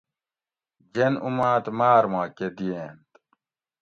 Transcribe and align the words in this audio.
جین 0.93 1.13
اُماۤت 1.25 1.65
ماۤر 1.77 2.03
ماکہ 2.13 2.47
دیٔنت 2.57 3.09